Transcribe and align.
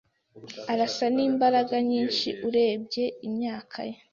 Arasa 0.71 1.05
nimbaraga 1.15 1.75
nyinshi, 1.89 2.27
urebye 2.47 3.05
imyaka 3.27 3.79
ye. 3.89 3.95